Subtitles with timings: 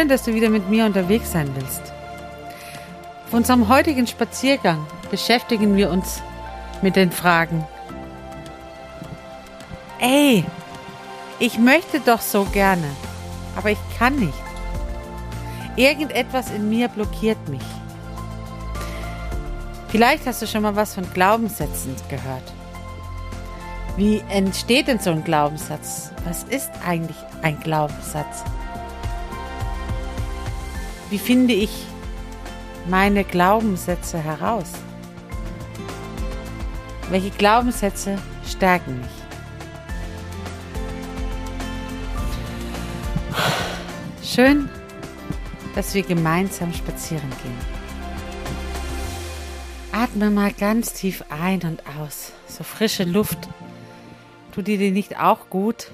[0.00, 1.82] Schön, dass du wieder mit mir unterwegs sein willst.
[3.26, 6.22] Auf unserem heutigen Spaziergang beschäftigen wir uns
[6.80, 7.66] mit den Fragen.
[9.98, 10.44] Ey,
[11.38, 12.86] ich möchte doch so gerne,
[13.56, 14.32] aber ich kann nicht.
[15.76, 17.60] Irgendetwas in mir blockiert mich.
[19.88, 22.54] Vielleicht hast du schon mal was von Glaubenssätzen gehört.
[23.98, 26.10] Wie entsteht denn so ein Glaubenssatz?
[26.24, 28.44] Was ist eigentlich ein Glaubenssatz?
[31.10, 31.70] Wie finde ich
[32.88, 34.70] meine Glaubenssätze heraus?
[37.10, 39.10] Welche Glaubenssätze stärken mich?
[44.22, 44.68] Schön,
[45.74, 47.80] dass wir gemeinsam spazieren gehen.
[49.90, 52.30] Atme mal ganz tief ein und aus.
[52.46, 53.48] So frische Luft.
[54.52, 55.90] Tut dir die nicht auch gut?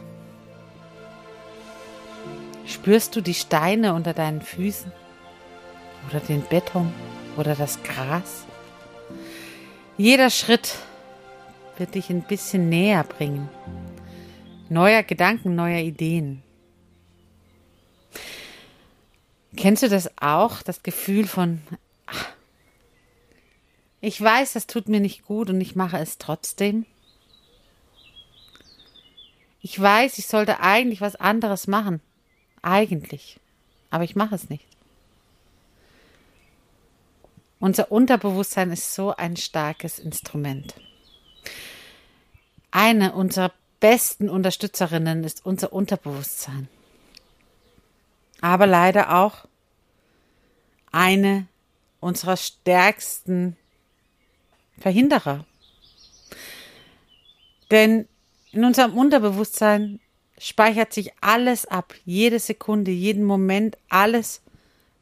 [2.66, 4.92] Spürst du die Steine unter deinen Füßen?
[6.08, 6.92] Oder den Beton?
[7.36, 8.44] Oder das Gras?
[9.98, 10.76] Jeder Schritt
[11.78, 13.48] wird dich ein bisschen näher bringen.
[14.68, 16.42] Neuer Gedanken, neuer Ideen.
[19.56, 21.62] Kennst du das auch, das Gefühl von,
[22.06, 22.28] ach,
[24.00, 26.84] ich weiß, das tut mir nicht gut und ich mache es trotzdem?
[29.62, 32.00] Ich weiß, ich sollte eigentlich was anderes machen.
[32.62, 33.40] Eigentlich.
[33.90, 34.75] Aber ich mache es nicht.
[37.58, 40.74] Unser Unterbewusstsein ist so ein starkes Instrument.
[42.70, 46.68] Eine unserer besten Unterstützerinnen ist unser Unterbewusstsein.
[48.40, 49.46] Aber leider auch
[50.92, 51.46] eine
[52.00, 53.56] unserer stärksten
[54.78, 55.46] Verhinderer.
[57.70, 58.06] Denn
[58.52, 60.00] in unserem Unterbewusstsein
[60.38, 64.42] speichert sich alles ab, jede Sekunde, jeden Moment, alles,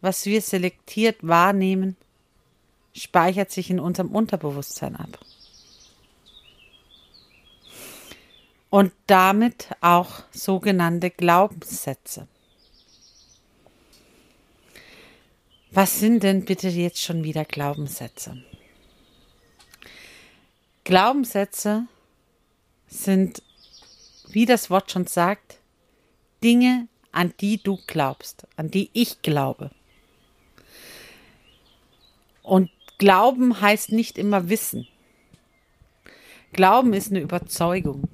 [0.01, 1.97] was wir selektiert wahrnehmen,
[2.95, 5.19] speichert sich in unserem Unterbewusstsein ab.
[8.71, 12.27] Und damit auch sogenannte Glaubenssätze.
[15.71, 18.43] Was sind denn bitte jetzt schon wieder Glaubenssätze?
[20.85, 21.87] Glaubenssätze
[22.87, 23.43] sind,
[24.29, 25.59] wie das Wort schon sagt,
[26.43, 29.71] Dinge, an die du glaubst, an die ich glaube.
[32.43, 32.71] Und
[33.05, 34.89] Glauben heißt nicht immer Wissen.
[36.55, 38.05] Glauben ist eine Überzeugung.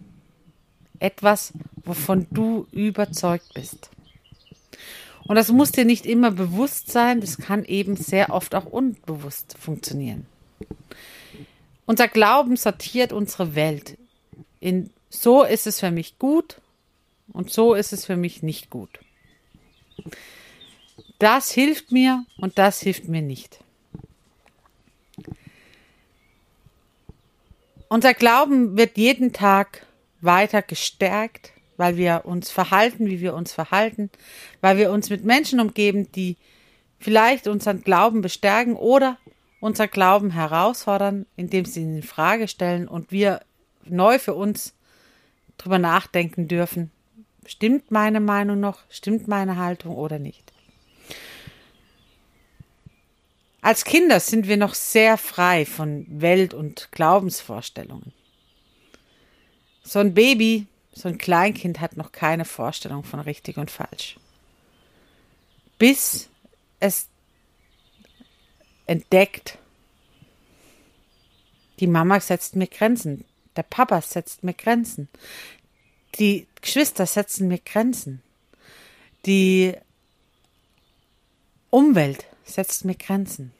[0.98, 1.52] Etwas,
[1.84, 3.88] wovon du überzeugt bist.
[5.22, 9.54] Und das muss dir nicht immer bewusst sein, das kann eben sehr oft auch unbewusst
[9.60, 10.26] funktionieren.
[11.86, 13.96] Unser Glauben sortiert unsere Welt
[14.58, 16.60] in so ist es für mich gut
[17.32, 18.98] und so ist es für mich nicht gut.
[21.20, 23.60] Das hilft mir und das hilft mir nicht.
[27.92, 29.84] Unser Glauben wird jeden Tag
[30.20, 34.10] weiter gestärkt, weil wir uns verhalten, wie wir uns verhalten,
[34.60, 36.36] weil wir uns mit Menschen umgeben, die
[37.00, 39.18] vielleicht unseren Glauben bestärken oder
[39.58, 43.40] unser Glauben herausfordern, indem sie ihn in Frage stellen und wir
[43.84, 44.72] neu für uns
[45.58, 46.92] drüber nachdenken dürfen.
[47.44, 48.82] Stimmt meine Meinung noch?
[48.88, 50.49] Stimmt meine Haltung oder nicht?
[53.62, 58.12] Als Kinder sind wir noch sehr frei von Welt- und Glaubensvorstellungen.
[59.82, 64.16] So ein Baby, so ein Kleinkind hat noch keine Vorstellung von richtig und falsch.
[65.78, 66.28] Bis
[66.78, 67.08] es
[68.86, 69.58] entdeckt,
[71.80, 73.24] Die Mama setzt mir Grenzen.
[73.56, 75.08] Der Papa setzt mir Grenzen.
[76.18, 78.22] Die Geschwister setzen mir Grenzen.
[79.24, 79.74] Die
[81.70, 83.52] Umwelt setzt mir Grenzen.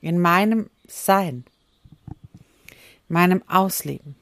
[0.00, 1.44] In meinem Sein.
[3.08, 4.16] Meinem Ausleben.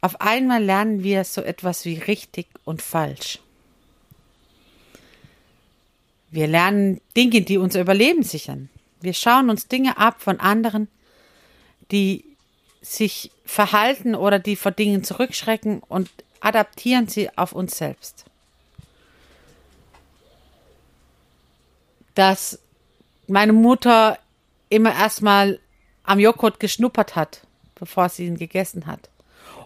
[0.00, 3.38] Auf einmal lernen wir so etwas wie richtig und falsch.
[6.30, 8.68] Wir lernen Dinge, die unser Überleben sichern.
[9.00, 10.88] Wir schauen uns Dinge ab von anderen,
[11.90, 12.24] die
[12.80, 16.10] sich verhalten oder die vor Dingen zurückschrecken und
[16.40, 18.24] adaptieren sie auf uns selbst.
[22.14, 22.58] Dass
[23.26, 24.18] meine Mutter
[24.68, 25.58] immer erstmal
[26.02, 29.08] am Joghurt geschnuppert hat, bevor sie ihn gegessen hat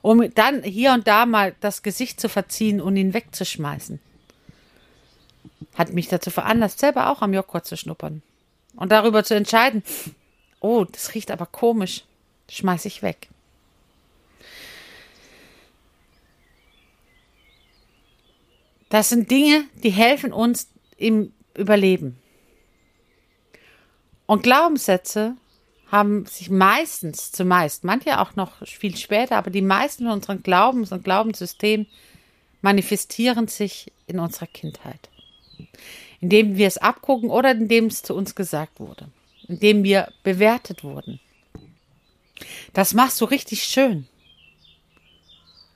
[0.07, 3.99] um dann hier und da mal das Gesicht zu verziehen und ihn wegzuschmeißen.
[5.75, 8.23] Hat mich dazu veranlasst, selber auch am Joghurt zu schnuppern.
[8.77, 9.83] Und darüber zu entscheiden,
[10.61, 12.05] oh, das riecht aber komisch,
[12.49, 13.27] schmeiß ich weg.
[18.89, 22.17] Das sind Dinge, die helfen uns im Überleben.
[24.27, 25.37] Und Glaubenssätze
[25.91, 30.93] haben sich meistens, zumeist, manche auch noch viel später, aber die meisten von unseren Glaubens-
[30.93, 31.87] und Glaubenssystemen
[32.61, 35.09] manifestieren sich in unserer Kindheit.
[36.21, 39.09] Indem wir es abgucken oder indem es zu uns gesagt wurde.
[39.47, 41.21] Indem wir bewertet wurden.
[42.73, 44.09] Das machst du richtig schön.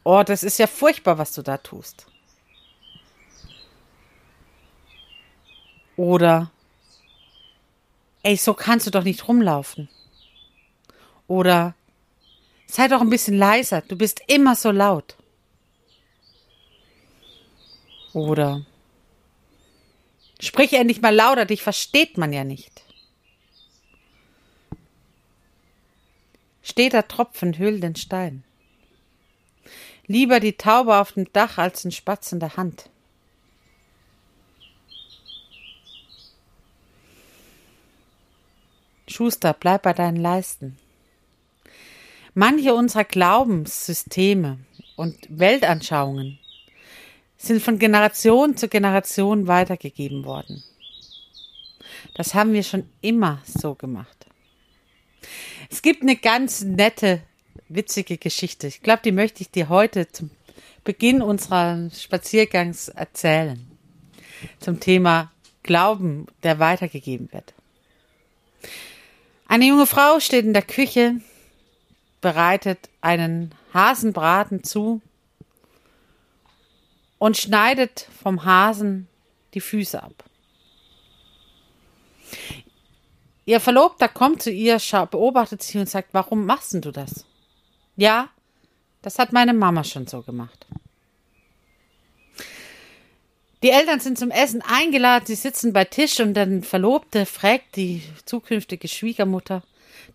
[0.02, 2.06] Oh, das ist ja furchtbar, was du da tust.
[5.96, 6.50] Oder,
[8.22, 9.88] ey, so kannst du doch nicht rumlaufen.
[11.26, 11.74] Oder
[12.66, 15.16] sei doch ein bisschen leiser, du bist immer so laut.
[18.12, 18.64] Oder
[20.40, 22.84] sprich endlich mal lauter, dich versteht man ja nicht.
[26.62, 28.44] Steter Tropfen hüllt den Stein.
[30.06, 32.90] Lieber die Taube auf dem Dach als ein Spatz in der Hand.
[39.10, 40.78] Schuster, bleib bei deinen Leisten.
[42.34, 44.58] Manche unserer Glaubenssysteme
[44.96, 46.38] und Weltanschauungen
[47.36, 50.62] sind von Generation zu Generation weitergegeben worden.
[52.14, 54.26] Das haben wir schon immer so gemacht.
[55.70, 57.22] Es gibt eine ganz nette,
[57.68, 58.66] witzige Geschichte.
[58.66, 60.30] Ich glaube, die möchte ich dir heute zum
[60.84, 63.70] Beginn unseres Spaziergangs erzählen.
[64.60, 65.30] Zum Thema
[65.62, 67.54] Glauben, der weitergegeben wird.
[69.50, 71.16] Eine junge Frau steht in der Küche
[72.20, 75.02] bereitet einen Hasenbraten zu
[77.18, 79.08] und schneidet vom Hasen
[79.54, 80.22] die Füße ab.
[83.44, 84.78] Ihr Verlobter kommt zu ihr,
[85.10, 87.24] beobachtet sie und sagt, warum machst du das?
[87.96, 88.28] Ja,
[89.02, 90.64] das hat meine Mama schon so gemacht.
[93.62, 98.02] Die Eltern sind zum Essen eingeladen, sie sitzen bei Tisch und dann Verlobte fragt die
[98.24, 99.62] zukünftige Schwiegermutter,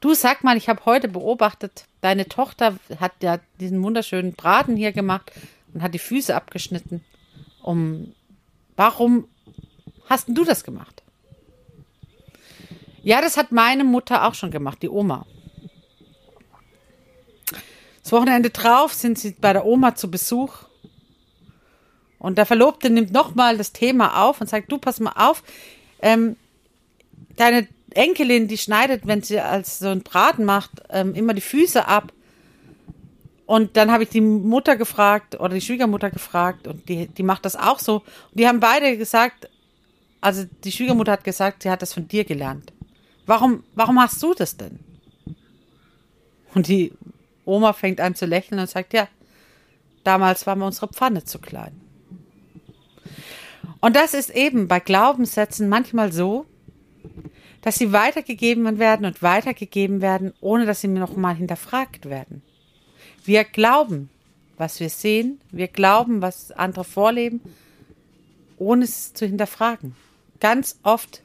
[0.01, 4.91] Du sag mal, ich habe heute beobachtet, deine Tochter hat ja diesen wunderschönen Braten hier
[4.91, 5.31] gemacht
[5.73, 7.03] und hat die Füße abgeschnitten.
[7.61, 8.13] Um
[8.75, 9.27] warum
[10.09, 11.01] hast du das gemacht?
[13.03, 15.25] Ja, das hat meine Mutter auch schon gemacht, die Oma.
[18.03, 20.65] Das Wochenende drauf sind sie bei der Oma zu Besuch.
[22.25, 25.43] Und der Verlobte nimmt nochmal das Thema auf und sagt, du pass mal auf,
[26.01, 26.37] ähm,
[27.35, 31.87] deine Enkelin, die schneidet, wenn sie als so ein Braten macht, ähm, immer die Füße
[31.87, 32.11] ab.
[33.45, 37.45] Und dann habe ich die Mutter gefragt oder die Schwiegermutter gefragt und die, die macht
[37.45, 37.97] das auch so.
[37.97, 38.05] Und
[38.39, 39.47] die haben beide gesagt,
[40.19, 42.73] also die Schwiegermutter hat gesagt, sie hat das von dir gelernt.
[43.27, 44.79] Warum, warum machst du das denn?
[46.55, 46.91] Und die
[47.45, 49.07] Oma fängt an zu lächeln und sagt, ja,
[50.03, 51.84] damals war mir unsere Pfanne zu klein.
[53.85, 56.47] Und das ist eben bei Glaubenssätzen manchmal so,
[57.61, 62.41] dass sie weitergegeben werden und weitergegeben werden, ohne dass sie mir noch mal hinterfragt werden.
[63.25, 64.09] Wir glauben,
[64.57, 67.41] was wir sehen, wir glauben, was andere vorleben,
[68.57, 69.95] ohne es zu hinterfragen.
[70.39, 71.21] Ganz oft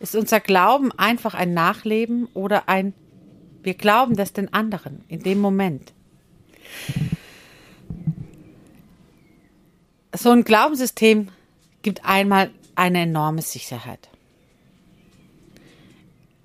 [0.00, 2.94] ist unser Glauben einfach ein Nachleben oder ein
[3.62, 5.92] wir glauben das den anderen in dem Moment.
[10.16, 11.28] So ein Glaubenssystem
[11.84, 14.08] gibt einmal eine enorme Sicherheit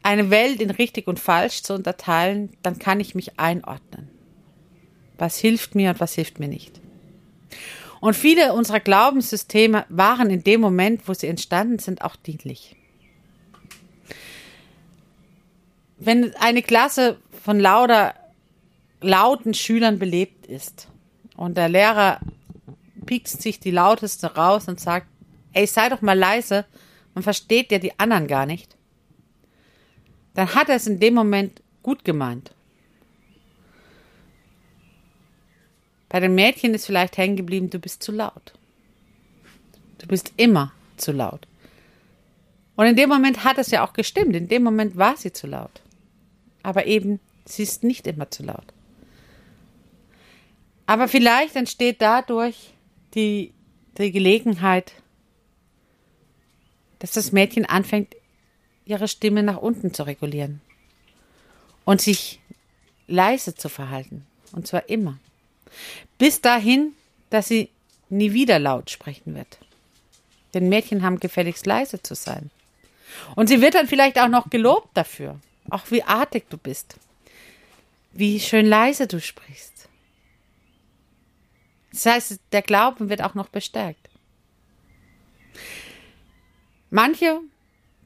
[0.02, 4.10] eine Welt in richtig und falsch zu unterteilen, dann kann ich mich einordnen.
[5.18, 6.80] Was hilft mir und was hilft mir nicht.
[8.00, 12.76] Und viele unserer Glaubenssysteme waren in dem Moment, wo sie entstanden sind, auch dienlich.
[16.02, 18.16] wenn eine Klasse von lauter,
[19.02, 20.88] lauten Schülern belebt ist
[21.36, 22.22] und der Lehrer
[23.06, 25.08] piekst sich die lauteste raus und sagt,
[25.54, 26.66] ey, sei doch mal leise,
[27.14, 28.76] man versteht ja die anderen gar nicht,
[30.34, 32.54] dann hat er es in dem Moment gut gemeint.
[36.08, 38.54] Bei den Mädchen ist vielleicht hängen geblieben, du bist zu laut.
[40.00, 41.48] Du bist immer zu laut.
[42.76, 44.36] Und in dem Moment hat es ja auch gestimmt.
[44.36, 45.82] In dem Moment war sie zu laut.
[46.64, 48.74] Aber eben, sie ist nicht immer zu laut.
[50.86, 52.74] Aber vielleicht entsteht dadurch
[53.14, 53.54] die,
[53.98, 54.94] die Gelegenheit,
[57.00, 58.16] dass das Mädchen anfängt,
[58.86, 60.62] ihre Stimme nach unten zu regulieren
[61.86, 62.40] und sich
[63.08, 64.26] leise zu verhalten.
[64.52, 65.18] Und zwar immer.
[66.18, 66.94] Bis dahin,
[67.30, 67.70] dass sie
[68.10, 69.60] nie wieder laut sprechen wird.
[70.54, 72.50] Denn Mädchen haben gefälligst leise zu sein.
[73.36, 75.40] Und sie wird dann vielleicht auch noch gelobt dafür.
[75.70, 76.96] Auch wie artig du bist.
[78.12, 79.88] Wie schön leise du sprichst.
[81.92, 84.10] Das heißt, der Glauben wird auch noch bestärkt.
[86.90, 87.40] Manche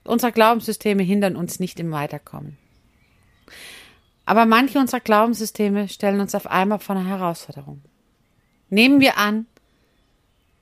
[0.04, 2.58] unserer Glaubenssysteme hindern uns nicht im Weiterkommen.
[4.26, 7.82] Aber manche unserer Glaubenssysteme stellen uns auf einmal vor eine Herausforderung.
[8.70, 9.46] Nehmen wir an,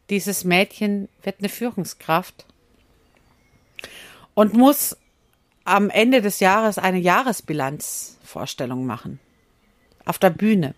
[0.10, 2.46] dieses Mädchen wird eine Führungskraft
[4.34, 4.98] und muss
[5.64, 9.20] am Ende des Jahres eine Jahresbilanzvorstellung machen.
[10.06, 10.74] Auf der Bühne.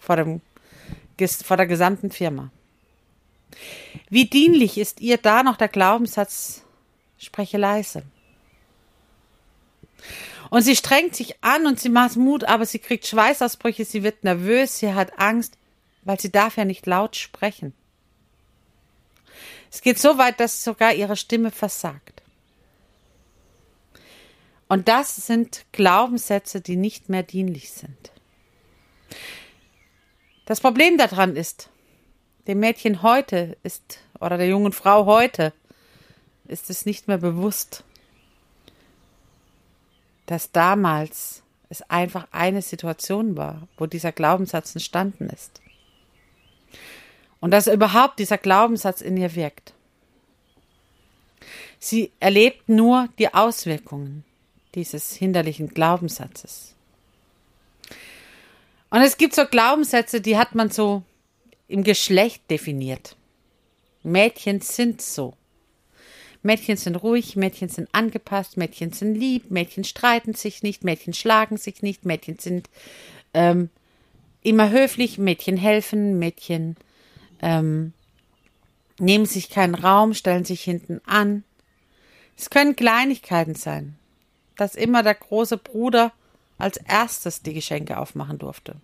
[0.00, 0.40] Vor, dem,
[1.44, 2.50] vor der gesamten Firma.
[4.10, 6.62] Wie dienlich ist ihr da noch der Glaubenssatz,
[7.18, 8.02] spreche leise.
[10.50, 14.24] Und sie strengt sich an und sie macht Mut, aber sie kriegt Schweißausbrüche, sie wird
[14.24, 15.58] nervös, sie hat Angst,
[16.02, 17.74] weil sie darf ja nicht laut sprechen.
[19.70, 22.22] Es geht so weit, dass sogar ihre Stimme versagt.
[24.68, 28.12] Und das sind Glaubenssätze, die nicht mehr dienlich sind.
[30.46, 31.70] Das Problem daran ist,
[32.46, 35.52] dem Mädchen heute ist, oder der jungen Frau heute,
[36.46, 37.84] ist es nicht mehr bewusst,
[40.26, 45.60] dass damals es einfach eine Situation war, wo dieser Glaubenssatz entstanden ist.
[47.40, 49.74] Und dass überhaupt dieser Glaubenssatz in ihr wirkt.
[51.78, 54.24] Sie erlebt nur die Auswirkungen
[54.74, 56.74] dieses hinderlichen Glaubenssatzes.
[58.90, 61.02] Und es gibt so Glaubenssätze, die hat man so
[61.74, 63.16] im Geschlecht definiert.
[64.04, 65.34] Mädchen sind so.
[66.40, 71.56] Mädchen sind ruhig, Mädchen sind angepasst, Mädchen sind lieb, Mädchen streiten sich nicht, Mädchen schlagen
[71.56, 72.70] sich nicht, Mädchen sind
[73.32, 73.70] ähm,
[74.40, 76.76] immer höflich, Mädchen helfen, Mädchen
[77.42, 77.92] ähm,
[79.00, 81.42] nehmen sich keinen Raum, stellen sich hinten an.
[82.36, 83.98] Es können Kleinigkeiten sein,
[84.54, 86.12] dass immer der große Bruder
[86.56, 88.76] als erstes die Geschenke aufmachen durfte.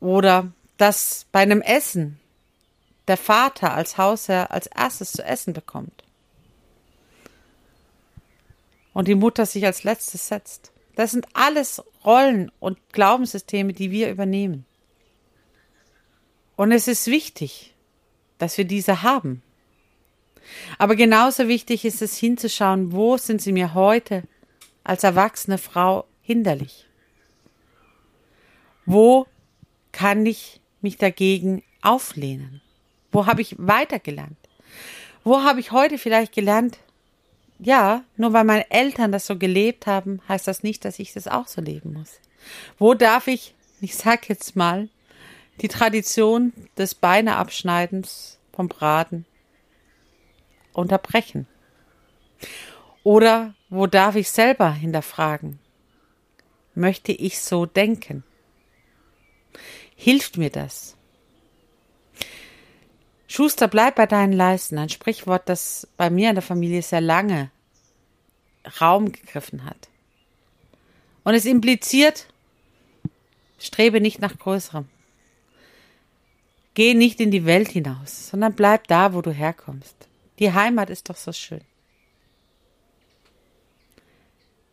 [0.00, 0.50] Oder
[0.82, 2.18] dass bei einem Essen
[3.06, 6.02] der Vater als Hausherr als erstes zu essen bekommt.
[8.92, 10.72] Und die Mutter sich als letztes setzt.
[10.96, 14.66] Das sind alles Rollen und Glaubenssysteme, die wir übernehmen.
[16.56, 17.76] Und es ist wichtig,
[18.38, 19.40] dass wir diese haben.
[20.78, 24.24] Aber genauso wichtig ist es hinzuschauen, wo sind sie mir heute
[24.82, 26.88] als erwachsene Frau hinderlich?
[28.84, 29.28] Wo
[29.92, 32.60] kann ich mich dagegen auflehnen?
[33.10, 34.36] Wo habe ich weitergelernt?
[35.24, 36.78] Wo habe ich heute vielleicht gelernt?
[37.58, 41.28] Ja, nur weil meine Eltern das so gelebt haben, heißt das nicht, dass ich das
[41.28, 42.18] auch so leben muss.
[42.78, 44.88] Wo darf ich, ich sag jetzt mal,
[45.60, 49.26] die Tradition des Beineabschneidens vom Braten
[50.72, 51.46] unterbrechen?
[53.04, 55.58] Oder wo darf ich selber hinterfragen?
[56.74, 58.24] Möchte ich so denken?
[60.02, 60.96] Hilft mir das?
[63.28, 64.76] Schuster, bleib bei deinen Leisten.
[64.76, 67.52] Ein Sprichwort, das bei mir in der Familie sehr lange
[68.80, 69.88] Raum gegriffen hat.
[71.22, 72.26] Und es impliziert,
[73.60, 74.88] strebe nicht nach Größerem.
[76.74, 80.08] Geh nicht in die Welt hinaus, sondern bleib da, wo du herkommst.
[80.40, 81.60] Die Heimat ist doch so schön.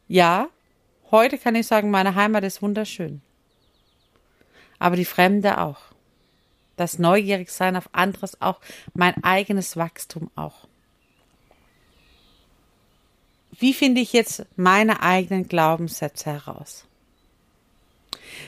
[0.07, 0.49] Ja,
[1.11, 3.21] heute kann ich sagen, meine Heimat ist wunderschön.
[4.79, 5.89] Aber die Fremde auch
[6.79, 8.59] das Neugierigsein auf anderes auch,
[8.93, 10.67] mein eigenes Wachstum auch.
[13.51, 16.85] Wie finde ich jetzt meine eigenen Glaubenssätze heraus?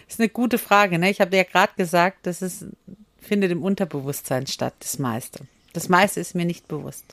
[0.05, 0.97] Das ist eine gute Frage.
[0.97, 1.09] Ne?
[1.09, 2.65] Ich habe ja gerade gesagt, das ist,
[3.19, 5.45] findet im Unterbewusstsein statt, das meiste.
[5.73, 7.03] Das meiste ist mir nicht bewusst.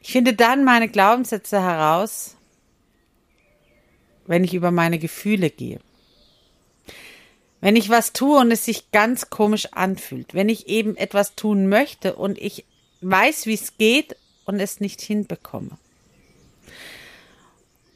[0.00, 2.36] Ich finde dann meine Glaubenssätze heraus,
[4.26, 5.80] wenn ich über meine Gefühle gehe.
[7.60, 10.34] Wenn ich was tue und es sich ganz komisch anfühlt.
[10.34, 12.64] Wenn ich eben etwas tun möchte und ich
[13.00, 15.78] weiß, wie es geht und es nicht hinbekomme.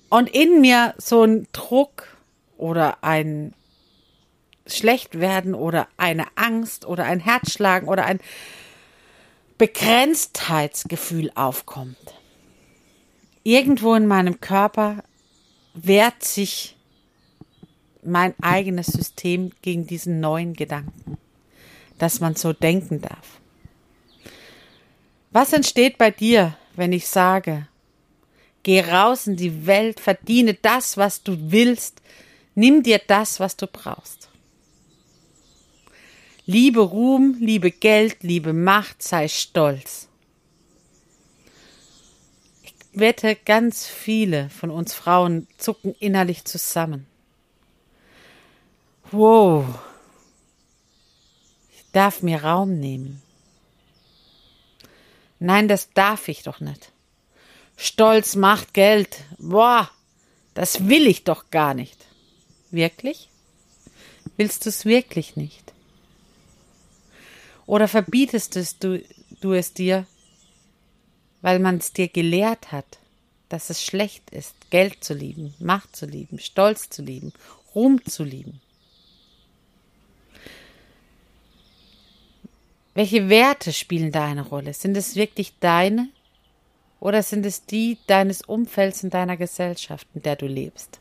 [0.08, 2.16] Und in mir so ein Druck
[2.56, 3.54] oder ein
[4.66, 8.20] Schlechtwerden oder eine Angst oder ein Herzschlagen oder ein
[9.58, 11.96] Begrenztheitsgefühl aufkommt.
[13.42, 15.02] Irgendwo in meinem Körper
[15.74, 16.76] wehrt sich
[18.02, 21.18] mein eigenes System gegen diesen neuen Gedanken,
[21.98, 23.40] dass man so denken darf.
[25.32, 27.68] Was entsteht bei dir, wenn ich sage,
[28.62, 32.02] geh raus in die Welt, verdiene das, was du willst,
[32.54, 34.28] nimm dir das, was du brauchst.
[36.46, 40.08] Liebe Ruhm, liebe Geld, liebe Macht, sei stolz.
[42.64, 47.06] Ich wette, ganz viele von uns Frauen zucken innerlich zusammen.
[49.12, 49.64] Wow.
[51.74, 53.22] Ich darf mir Raum nehmen.
[55.40, 56.92] Nein, das darf ich doch nicht.
[57.76, 59.24] Stolz macht Geld.
[59.38, 59.90] Boah,
[60.54, 62.06] das will ich doch gar nicht.
[62.70, 63.28] Wirklich?
[64.36, 65.72] Willst du es wirklich nicht?
[67.66, 69.02] Oder verbietest es du,
[69.40, 70.06] du es dir,
[71.40, 72.98] weil man es dir gelehrt hat,
[73.48, 77.32] dass es schlecht ist, Geld zu lieben, Macht zu lieben, Stolz zu lieben,
[77.74, 78.60] Ruhm zu lieben?
[83.00, 84.74] Welche Werte spielen da eine Rolle?
[84.74, 86.10] Sind es wirklich deine
[87.00, 90.98] oder sind es die deines Umfelds und deiner Gesellschaft, in der du lebst?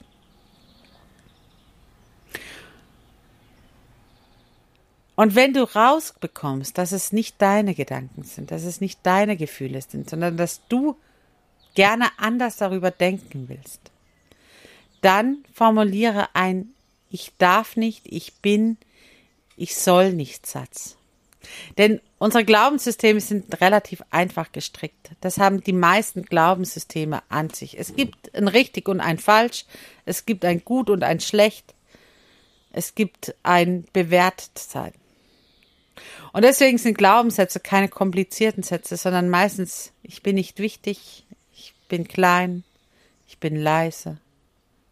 [5.17, 9.81] Und wenn du rausbekommst, dass es nicht deine Gedanken sind, dass es nicht deine Gefühle
[9.81, 10.95] sind, sondern dass du
[11.75, 13.81] gerne anders darüber denken willst,
[15.01, 16.69] dann formuliere ein
[17.09, 18.77] Ich darf nicht, ich bin,
[19.57, 20.95] ich soll nicht Satz.
[21.77, 25.11] Denn unsere Glaubenssysteme sind relativ einfach gestrickt.
[25.21, 27.77] Das haben die meisten Glaubenssysteme an sich.
[27.77, 29.65] Es gibt ein richtig und ein falsch,
[30.05, 31.73] es gibt ein gut und ein schlecht,
[32.71, 34.93] es gibt ein Bewertetsein.
[36.31, 42.07] Und deswegen sind Glaubenssätze keine komplizierten Sätze, sondern meistens, ich bin nicht wichtig, ich bin
[42.07, 42.63] klein,
[43.27, 44.17] ich bin leise,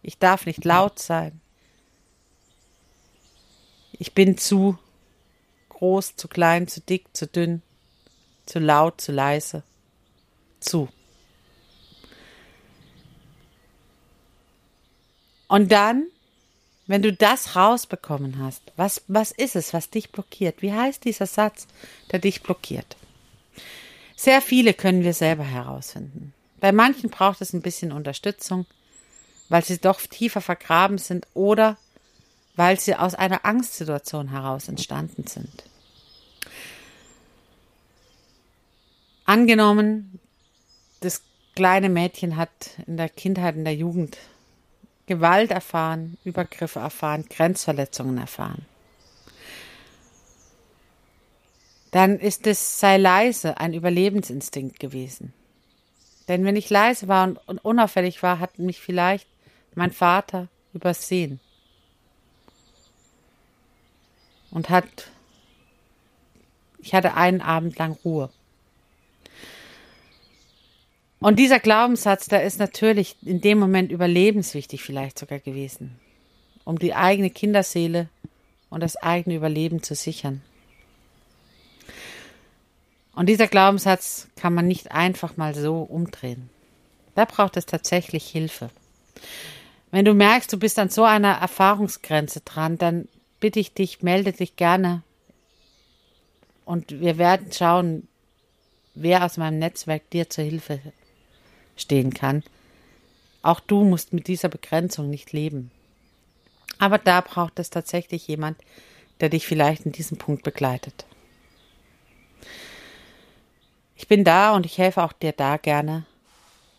[0.02, 1.40] ich darf nicht laut sein,
[3.94, 4.78] ich bin zu
[5.78, 7.62] groß, zu klein, zu dick, zu dünn,
[8.46, 9.64] zu laut, zu leise,
[10.60, 10.90] zu.
[15.48, 16.08] Und dann
[16.88, 20.62] wenn du das rausbekommen hast, was, was ist es, was dich blockiert?
[20.62, 21.68] Wie heißt dieser Satz,
[22.12, 22.96] der dich blockiert?
[24.16, 26.34] Sehr viele können wir selber herausfinden.
[26.60, 28.66] Bei manchen braucht es ein bisschen Unterstützung,
[29.50, 31.78] weil sie doch tiefer vergraben sind oder
[32.58, 35.64] weil sie aus einer Angstsituation heraus entstanden sind.
[39.26, 40.20] Angenommen,
[41.00, 41.22] das
[41.56, 42.50] kleine Mädchen hat
[42.88, 44.18] in der Kindheit, in der Jugend
[45.06, 48.66] Gewalt erfahren, Übergriffe erfahren, Grenzverletzungen erfahren.
[51.92, 55.32] Dann ist es sei leise ein Überlebensinstinkt gewesen.
[56.28, 59.28] Denn wenn ich leise war und unauffällig war, hat mich vielleicht
[59.76, 61.40] mein Vater übersehen
[64.58, 65.12] und hat,
[66.80, 68.32] ich hatte einen Abend lang Ruhe.
[71.20, 76.00] Und dieser Glaubenssatz, der ist natürlich in dem Moment überlebenswichtig vielleicht sogar gewesen,
[76.64, 78.10] um die eigene Kinderseele
[78.72, 80.42] und das eigene Überleben zu sichern.
[83.14, 86.50] Und dieser Glaubenssatz kann man nicht einfach mal so umdrehen.
[87.14, 88.72] Da braucht es tatsächlich Hilfe.
[89.92, 93.08] Wenn du merkst, du bist an so einer Erfahrungsgrenze dran, dann
[93.40, 95.04] bitte ich dich, melde dich gerne.
[96.66, 98.08] Und wir werden schauen,
[98.94, 100.82] wer aus meinem Netzwerk dir zur Hilfe
[101.76, 102.44] stehen kann.
[103.42, 105.72] Auch du musst mit dieser Begrenzung nicht leben.
[106.80, 108.58] Aber da braucht es tatsächlich jemand,
[109.20, 111.06] der dich vielleicht in diesem Punkt begleitet.
[113.96, 116.06] Ich bin da und ich helfe auch dir da gerne.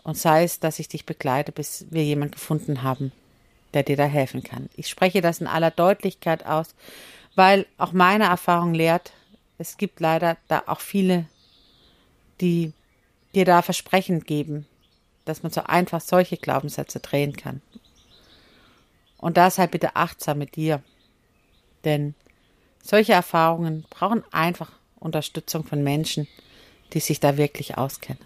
[0.04, 3.12] Und sei es, dass ich dich begleite, bis wir jemand gefunden haben,
[3.74, 4.68] der dir da helfen kann.
[4.76, 6.74] Ich spreche das in aller Deutlichkeit aus,
[7.34, 9.12] weil auch meine Erfahrung lehrt,
[9.58, 11.26] es gibt leider da auch viele,
[12.40, 12.72] die
[13.34, 14.66] dir da Versprechen geben,
[15.24, 17.60] dass man so einfach solche Glaubenssätze drehen kann.
[19.18, 20.82] Und da sei bitte achtsam mit dir.
[21.84, 22.14] Denn
[22.82, 26.28] solche Erfahrungen brauchen einfach Unterstützung von Menschen,
[26.92, 28.22] die sich da wirklich auskennen.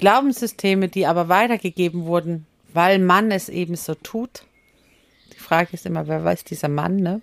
[0.00, 4.44] Glaubenssysteme, die aber weitergegeben wurden, weil man es eben so tut.
[5.34, 7.20] Die Frage ist immer, wer weiß dieser Mann, ne?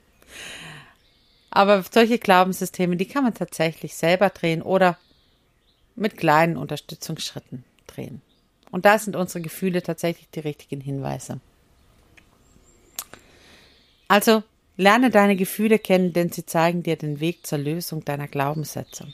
[1.49, 4.95] Aber solche Glaubenssysteme, die kann man tatsächlich selber drehen oder
[5.95, 8.21] mit kleinen Unterstützungsschritten drehen.
[8.69, 11.39] Und da sind unsere Gefühle tatsächlich die richtigen Hinweise.
[14.07, 14.43] Also
[14.75, 19.07] lerne deine Gefühle kennen, denn sie zeigen dir den Weg zur Lösung deiner Glaubenssätze.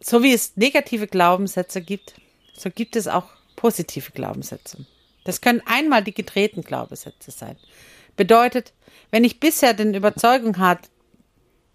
[0.00, 2.14] So wie es negative Glaubenssätze gibt,
[2.54, 4.86] so gibt es auch positive Glaubenssätze.
[5.24, 7.56] Das können einmal die gedrehten Glaubenssätze sein.
[8.16, 8.72] Bedeutet,
[9.10, 10.88] wenn ich bisher den Überzeugung hatte,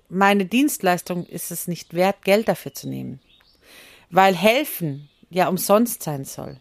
[0.09, 3.19] meine Dienstleistung ist es nicht wert, Geld dafür zu nehmen,
[4.09, 6.59] weil helfen ja umsonst sein soll.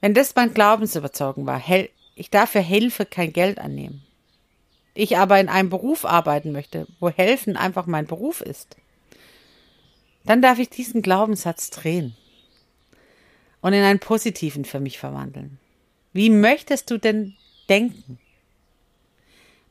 [0.00, 1.62] Wenn das mein Glaubensüberzeugung war,
[2.14, 4.02] ich darf für Hilfe kein Geld annehmen,
[4.92, 8.76] ich aber in einem Beruf arbeiten möchte, wo helfen einfach mein Beruf ist,
[10.24, 12.16] dann darf ich diesen Glaubenssatz drehen
[13.60, 15.58] und in einen positiven für mich verwandeln.
[16.12, 17.36] Wie möchtest du denn
[17.68, 18.18] denken?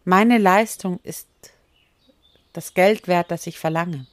[0.05, 1.27] Meine Leistung ist
[2.53, 4.05] das Geld wert, das ich verlange.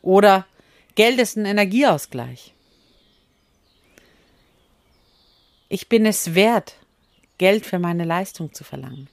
[0.00, 0.46] Oder
[0.94, 2.54] Geld ist ein Energieausgleich.
[5.68, 6.76] Ich bin es wert,
[7.38, 9.08] Geld für meine Leistung zu verlangen.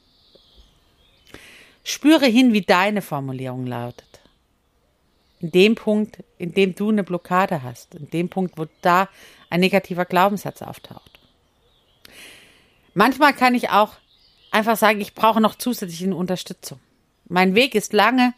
[1.84, 4.09] Spüre hin, wie deine Formulierung lautet
[5.40, 9.10] in dem Punkt, in dem du eine Blockade hast, in dem Punkt, wo da
[9.50, 11.20] ein negativer Glaubenssatz auftaucht.
[12.94, 13.94] Manchmal kann ich auch
[14.52, 16.80] einfach sagen, ich brauche noch zusätzliche Unterstützung.
[17.28, 18.34] Mein Weg ist lange,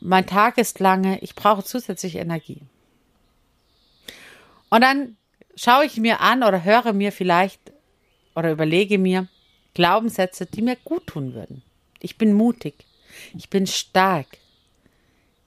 [0.00, 2.62] mein Tag ist lange, ich brauche zusätzliche Energie.
[4.68, 5.16] Und dann
[5.54, 7.72] schaue ich mir an oder höre mir vielleicht
[8.34, 9.28] oder überlege mir
[9.74, 11.62] Glaubenssätze, die mir gut tun würden.
[12.00, 12.74] Ich bin mutig,
[13.36, 14.26] ich bin stark,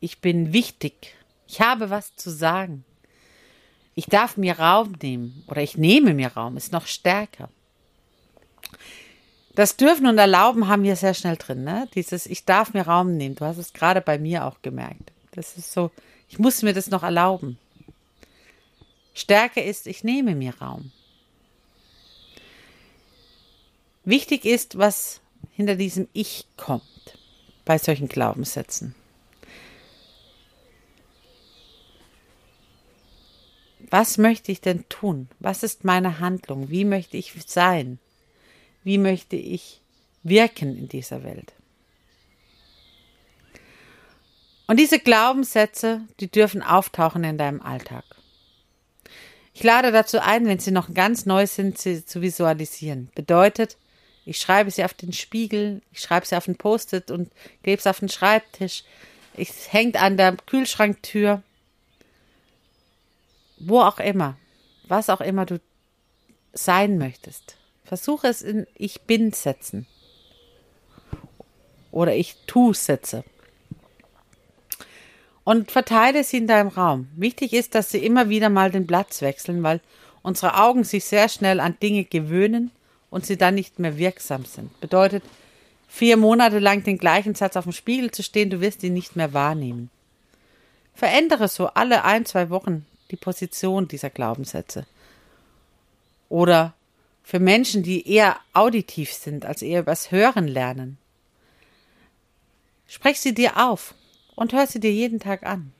[0.02, 1.16] ich bin wichtig.
[1.48, 2.84] Ich habe was zu sagen.
[3.96, 7.50] Ich darf mir Raum nehmen oder ich nehme mir Raum, ist noch stärker.
[9.54, 11.88] Das Dürfen und Erlauben haben wir sehr schnell drin, ne?
[11.94, 13.36] Dieses Ich darf mir Raum nehmen.
[13.36, 15.12] Du hast es gerade bei mir auch gemerkt.
[15.32, 15.92] Das ist so,
[16.30, 17.58] ich muss mir das noch erlauben.
[19.14, 20.92] Stärke ist, ich nehme mir Raum.
[24.06, 25.20] Wichtig ist, was
[25.52, 26.84] hinter diesem Ich kommt
[27.66, 28.96] bei solchen Glaubenssätzen.
[33.90, 35.28] Was möchte ich denn tun?
[35.40, 36.70] Was ist meine Handlung?
[36.70, 38.00] Wie möchte ich sein?
[38.84, 39.82] Wie möchte ich
[40.24, 41.54] wirken in dieser Welt?
[44.68, 48.06] Und diese Glaubenssätze, die dürfen auftauchen in deinem Alltag.
[49.54, 53.10] Ich lade dazu ein, wenn sie noch ganz neu sind, sie zu visualisieren.
[53.14, 53.78] Bedeutet,
[54.26, 57.32] ich schreibe sie auf den Spiegel, ich schreibe sie auf den Post-it und
[57.64, 58.84] klebe sie auf den Schreibtisch.
[59.36, 61.44] Es hängt an der Kühlschranktür
[63.68, 64.38] wo auch immer,
[64.88, 65.60] was auch immer du
[66.54, 67.58] sein möchtest.
[67.84, 69.88] Versuche es in Ich bin setzen.
[71.92, 73.24] Oder ich tu setze.
[75.44, 77.10] Und verteile sie in deinem Raum.
[77.16, 79.82] Wichtig ist, dass sie immer wieder mal den Platz wechseln, weil
[80.22, 82.72] unsere Augen sich sehr schnell an Dinge gewöhnen
[83.10, 84.80] und sie dann nicht mehr wirksam sind.
[84.80, 85.24] Bedeutet,
[85.88, 89.16] vier Monate lang den gleichen Satz auf dem Spiegel zu stehen, du wirst ihn nicht
[89.16, 89.90] mehr wahrnehmen.
[90.94, 94.86] Verändere so alle ein, zwei Wochen die Position dieser Glaubenssätze.
[96.30, 96.74] Oder
[97.24, 100.98] für Menschen, die eher auditiv sind, also eher übers Hören lernen.
[102.88, 103.94] Sprech sie dir auf
[104.36, 105.72] und hör sie dir jeden Tag an.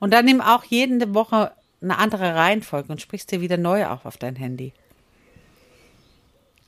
[0.00, 4.06] Und dann nimm auch jede Woche eine andere Reihenfolge und sprichst dir wieder neu auf
[4.06, 4.72] auf dein Handy.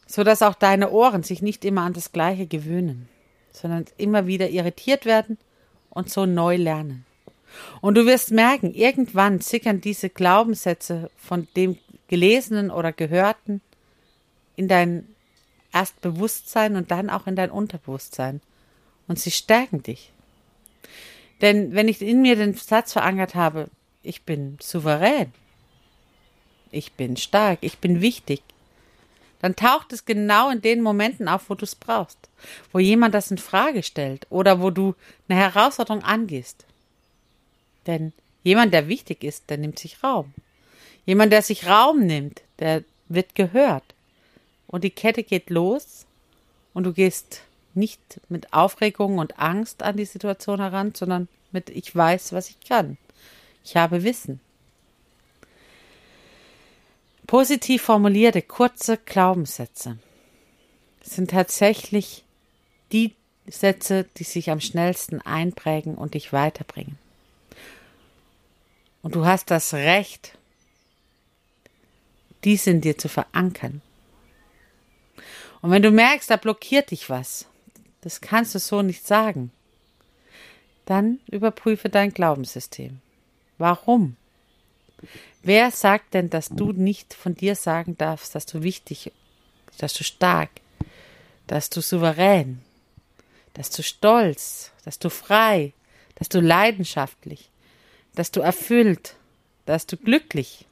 [0.06, 3.08] So dass auch deine Ohren sich nicht immer an das Gleiche gewöhnen,
[3.52, 5.38] sondern immer wieder irritiert werden
[5.90, 7.04] und so neu lernen.
[7.80, 13.60] Und du wirst merken, irgendwann sickern diese Glaubenssätze von dem Gelesenen oder Gehörten
[14.56, 15.06] in dein
[15.72, 18.40] Erstbewusstsein und dann auch in dein Unterbewusstsein.
[19.06, 20.12] Und sie stärken dich.
[21.40, 23.68] Denn wenn ich in mir den Satz verankert habe,
[24.02, 25.32] ich bin souverän,
[26.70, 28.42] ich bin stark, ich bin wichtig,
[29.40, 32.18] dann taucht es genau in den Momenten auf, wo du es brauchst,
[32.72, 34.94] wo jemand das in Frage stellt oder wo du
[35.28, 36.66] eine Herausforderung angehst.
[37.88, 38.12] Denn
[38.44, 40.32] jemand, der wichtig ist, der nimmt sich Raum.
[41.06, 43.82] Jemand, der sich Raum nimmt, der wird gehört.
[44.68, 46.06] Und die Kette geht los
[46.74, 47.40] und du gehst
[47.74, 52.60] nicht mit Aufregung und Angst an die Situation heran, sondern mit ich weiß, was ich
[52.60, 52.98] kann.
[53.64, 54.40] Ich habe Wissen.
[57.26, 59.98] Positiv formulierte kurze Glaubenssätze
[61.02, 62.24] sind tatsächlich
[62.92, 63.14] die
[63.46, 66.98] Sätze, die sich am schnellsten einprägen und dich weiterbringen.
[69.02, 70.36] Und du hast das Recht,
[72.44, 73.82] dies in dir zu verankern.
[75.60, 77.46] Und wenn du merkst, da blockiert dich was,
[78.00, 79.50] das kannst du so nicht sagen,
[80.84, 83.00] dann überprüfe dein Glaubenssystem.
[83.58, 84.16] Warum?
[85.42, 89.12] Wer sagt denn, dass du nicht von dir sagen darfst, dass du wichtig,
[89.78, 90.50] dass du stark,
[91.46, 92.62] dass du souverän,
[93.54, 95.72] dass du stolz, dass du frei,
[96.14, 97.50] dass du leidenschaftlich,
[98.18, 99.14] dass du erfüllt,
[99.64, 100.66] dass du glücklich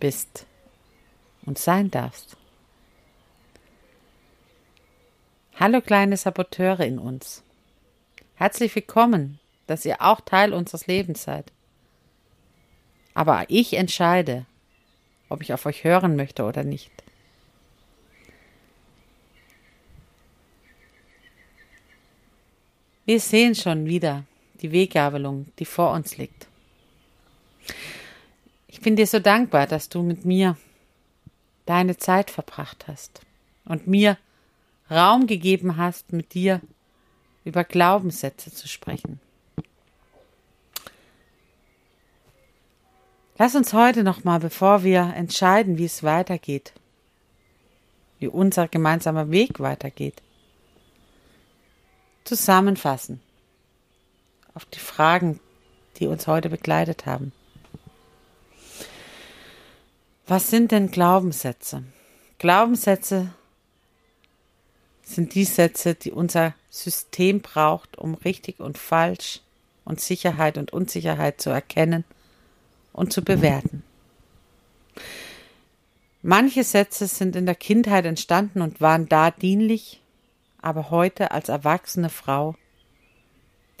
[0.00, 0.44] bist
[1.46, 2.36] und sein darfst.
[5.58, 7.42] Hallo kleine Saboteure in uns.
[8.34, 11.50] Herzlich willkommen, dass ihr auch Teil unseres Lebens seid.
[13.14, 14.44] Aber ich entscheide,
[15.30, 16.92] ob ich auf euch hören möchte oder nicht.
[23.06, 24.24] Wir sehen schon wieder
[24.64, 26.46] die Weggabelung, die vor uns liegt.
[28.66, 30.56] Ich bin dir so dankbar, dass du mit mir
[31.66, 33.20] deine Zeit verbracht hast
[33.66, 34.16] und mir
[34.90, 36.62] Raum gegeben hast, mit dir
[37.44, 39.20] über Glaubenssätze zu sprechen.
[43.36, 46.72] Lass uns heute nochmal, bevor wir entscheiden, wie es weitergeht,
[48.18, 50.22] wie unser gemeinsamer Weg weitergeht,
[52.24, 53.20] zusammenfassen
[54.54, 55.40] auf die Fragen,
[55.96, 57.32] die uns heute begleitet haben.
[60.26, 61.82] Was sind denn Glaubenssätze?
[62.38, 63.34] Glaubenssätze
[65.02, 69.40] sind die Sätze, die unser System braucht, um richtig und falsch
[69.84, 72.04] und Sicherheit und Unsicherheit zu erkennen
[72.92, 73.82] und zu bewerten.
[76.22, 80.00] Manche Sätze sind in der Kindheit entstanden und waren da dienlich,
[80.62, 82.56] aber heute als erwachsene Frau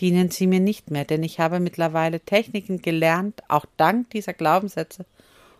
[0.00, 5.06] dienen sie mir nicht mehr, denn ich habe mittlerweile Techniken gelernt, auch dank dieser Glaubenssätze,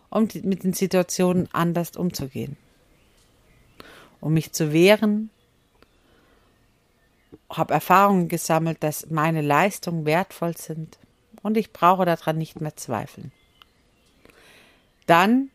[0.09, 2.57] um mit den Situationen anders umzugehen.
[4.19, 5.29] Um mich zu wehren,
[7.49, 10.97] habe Erfahrungen gesammelt, dass meine Leistungen wertvoll sind
[11.41, 13.31] und ich brauche daran nicht mehr zweifeln.
[15.05, 15.51] Dann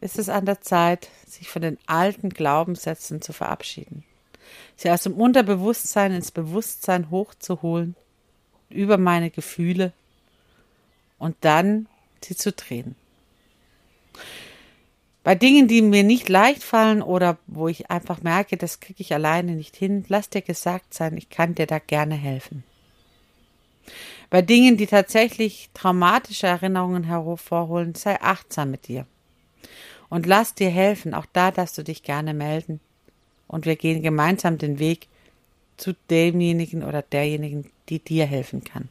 [0.00, 4.04] ist es an der Zeit, sich von den alten Glaubenssätzen zu verabschieden,
[4.76, 7.96] sie aus dem Unterbewusstsein ins Bewusstsein hochzuholen,
[8.70, 9.92] über meine Gefühle
[11.18, 11.86] und dann
[12.22, 12.94] sie zu drehen.
[15.24, 19.12] Bei Dingen, die mir nicht leicht fallen oder wo ich einfach merke, das kriege ich
[19.12, 22.64] alleine nicht hin, lass dir gesagt sein, ich kann dir da gerne helfen.
[24.30, 29.06] Bei Dingen, die tatsächlich traumatische Erinnerungen hervorholen, sei achtsam mit dir.
[30.10, 32.80] Und lass dir helfen, auch da darfst du dich gerne melden.
[33.48, 35.08] Und wir gehen gemeinsam den Weg
[35.76, 38.88] zu demjenigen oder derjenigen, die dir helfen kann.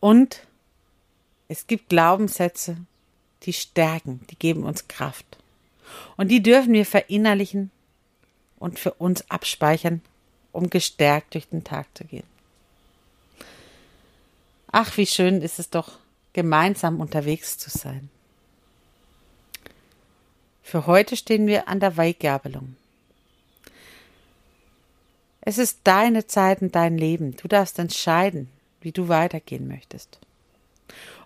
[0.00, 0.46] Und
[1.48, 2.76] es gibt Glaubenssätze,
[3.42, 5.38] die stärken, die geben uns Kraft.
[6.16, 7.70] Und die dürfen wir verinnerlichen
[8.58, 10.02] und für uns abspeichern,
[10.52, 12.26] um gestärkt durch den Tag zu gehen.
[14.70, 15.98] Ach, wie schön ist es doch,
[16.32, 18.10] gemeinsam unterwegs zu sein.
[20.68, 22.76] Für heute stehen wir an der Weggabelung.
[25.40, 27.34] Es ist deine Zeit und dein Leben.
[27.38, 28.50] Du darfst entscheiden,
[28.82, 30.18] wie du weitergehen möchtest.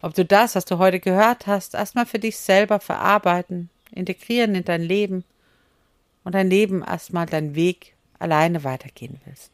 [0.01, 4.65] Ob du das, was du heute gehört hast, erstmal für dich selber verarbeiten, integrieren in
[4.65, 5.25] dein Leben
[6.23, 9.51] und dein Leben erstmal deinen Weg alleine weitergehen willst.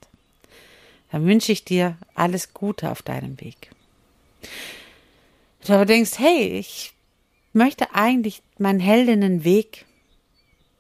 [1.13, 3.71] Dann wünsche ich dir alles Gute auf deinem Weg.
[5.65, 6.93] Du aber denkst, hey, ich
[7.55, 9.87] möchte eigentlich meinen Heldinnenweg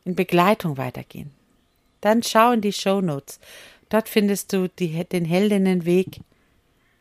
[0.04, 1.30] in Begleitung weitergehen.
[2.00, 3.40] Dann schau in die Show Notes.
[3.88, 6.20] Dort findest du die, den Heldinnenweg.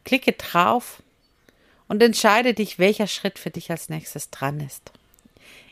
[0.04, 1.04] Klicke drauf
[1.88, 4.92] und entscheide dich, welcher Schritt für dich als nächstes dran ist.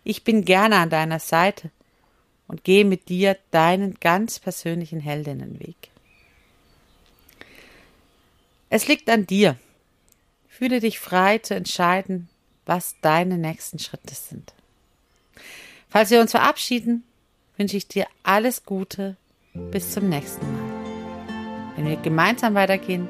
[0.04, 1.72] Ich bin gerne an deiner Seite
[2.48, 5.76] und gehe mit dir deinen ganz persönlichen Heldinnenweg.
[8.70, 9.58] Es liegt an dir.
[10.48, 12.30] Fühle dich frei zu entscheiden,
[12.65, 14.54] was deine nächsten Schritte sind.
[15.95, 17.05] Falls wir uns verabschieden,
[17.55, 19.15] wünsche ich dir alles Gute.
[19.53, 21.73] Bis zum nächsten Mal.
[21.77, 23.08] Wenn wir gemeinsam weitergehen,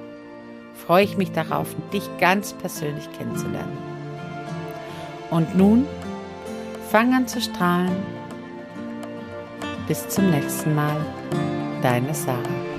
[0.85, 3.75] freue ich mich darauf, dich ganz persönlich kennenzulernen.
[5.31, 5.87] Und nun
[6.91, 7.91] fang an zu strahlen.
[9.87, 11.03] Bis zum nächsten Mal,
[11.81, 12.74] deine Sarah.